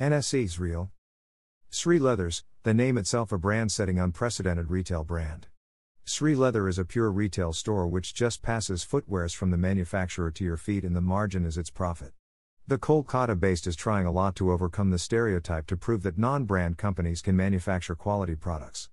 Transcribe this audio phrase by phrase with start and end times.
[0.00, 0.90] NSE's real.
[1.68, 5.48] Sri Leathers, the name itself a brand setting unprecedented retail brand.
[6.06, 10.42] Sri Leather is a pure retail store which just passes footwears from the manufacturer to
[10.42, 12.14] your feet and the margin is its profit.
[12.66, 16.44] The Kolkata based is trying a lot to overcome the stereotype to prove that non
[16.44, 18.88] brand companies can manufacture quality products.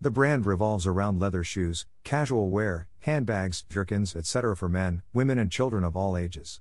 [0.00, 4.56] The brand revolves around leather shoes, casual wear, handbags, jerkins, etc.
[4.56, 6.60] for men, women, and children of all ages.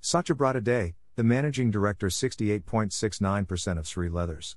[0.00, 4.56] Satyabrata Dey, the managing director 68.69% of Sri Leathers.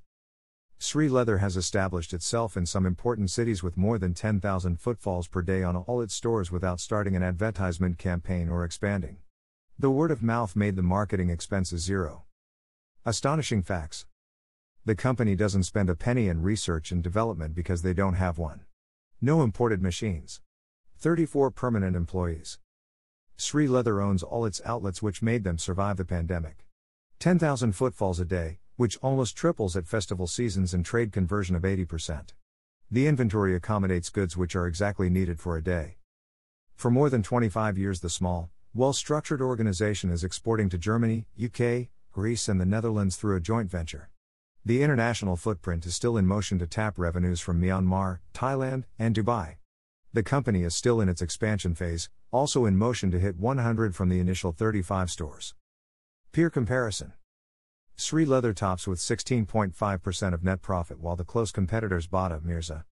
[0.77, 5.41] Sri Leather has established itself in some important cities with more than 10,000 footfalls per
[5.41, 9.17] day on all its stores without starting an advertisement campaign or expanding.
[9.79, 12.25] The word of mouth made the marketing expenses zero.
[13.05, 14.05] Astonishing facts.
[14.85, 18.61] The company doesn't spend a penny in research and development because they don't have one.
[19.21, 20.41] No imported machines.
[20.99, 22.59] 34 permanent employees.
[23.35, 26.65] Sri Leather owns all its outlets, which made them survive the pandemic.
[27.19, 32.33] 10,000 footfalls a day, which almost triples at festival seasons and trade conversion of 80%.
[32.91, 35.97] The inventory accommodates goods which are exactly needed for a day.
[36.75, 41.87] For more than 25 years, the small, well structured organization is exporting to Germany, UK,
[42.11, 44.09] Greece, and the Netherlands through a joint venture.
[44.65, 49.55] The international footprint is still in motion to tap revenues from Myanmar, Thailand, and Dubai.
[50.15, 54.09] The company is still in its expansion phase, also in motion to hit 100 from
[54.09, 55.55] the initial 35 stores.
[56.31, 57.13] Peer comparison
[57.95, 62.85] Sri Leather tops with 16.5% of net profit while the close competitors Bata Mirza.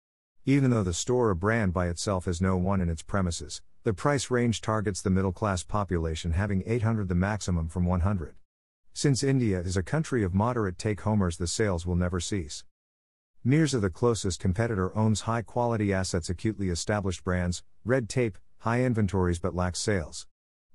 [0.46, 3.92] Even though the store or brand by itself is no one in its premises, the
[3.92, 8.34] price range targets the middle class population having 800 the maximum from 100.
[8.94, 12.64] Since India is a country of moderate take homers, the sales will never cease.
[13.42, 19.38] Mirza, the closest competitor, owns high quality assets, acutely established brands, red tape, high inventories
[19.38, 20.26] but lacks sales.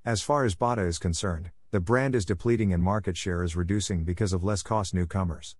[0.03, 4.03] As far as Bata is concerned, the brand is depleting and market share is reducing
[4.03, 5.55] because of less cost newcomers.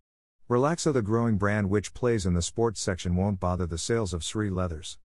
[0.50, 4.24] Relaxo, the growing brand which plays in the sports section, won't bother the sales of
[4.24, 4.98] Sri Leathers.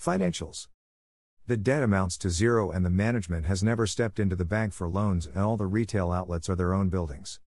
[0.00, 0.68] Financials
[1.48, 4.88] The debt amounts to zero, and the management has never stepped into the bank for
[4.88, 7.40] loans, and all the retail outlets are their own buildings.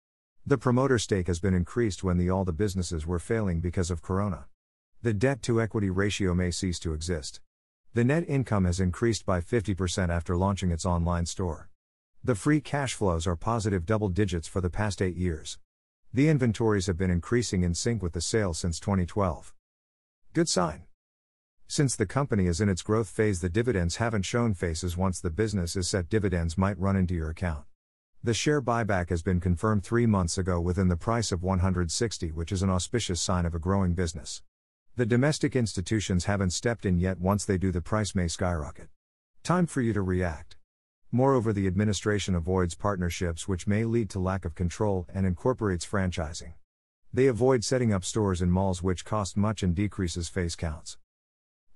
[0.49, 4.01] The promoter stake has been increased when the all the businesses were failing because of
[4.01, 4.47] corona.
[5.03, 7.43] The debt to equity ratio may cease to exist.
[7.93, 11.69] The net income has increased by 50% after launching its online store.
[12.25, 15.59] The free cash flows are positive double digits for the past 8 years.
[16.15, 19.53] The inventories have been increasing in sync with the sales since 2012.
[20.33, 20.85] Good sign.
[21.67, 25.29] Since the company is in its growth phase, the dividends haven't shown faces once the
[25.29, 27.68] business is set, dividends might run into your account.
[28.29, 32.53] The share buyback has been confirmed three months ago within the price of 160, which
[32.53, 34.43] is an auspicious sign of a growing business.
[34.97, 38.91] The domestic institutions haven't stepped in yet, once they do, the price may skyrocket.
[39.43, 40.59] Time for you to react.
[41.11, 46.53] Moreover, the administration avoids partnerships which may lead to lack of control and incorporates franchising.
[47.11, 50.99] They avoid setting up stores in malls which cost much and decreases face counts.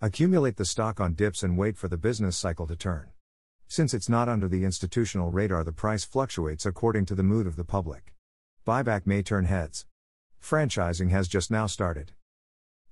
[0.02, 3.08] Accumulate the stock on dips and wait for the business cycle to turn.
[3.72, 7.56] Since it's not under the institutional radar, the price fluctuates according to the mood of
[7.56, 8.12] the public.
[8.66, 9.86] Buyback may turn heads.
[10.42, 12.12] Franchising has just now started.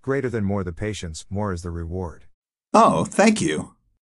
[0.00, 2.24] Greater than more the patience, more is the reward.
[2.72, 3.74] Oh, thank you.